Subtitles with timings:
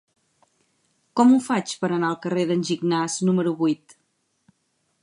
[1.21, 3.97] Com ho faig per anar al carrer d'en Gignàs número vuit?